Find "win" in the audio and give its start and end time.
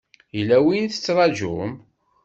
0.65-0.85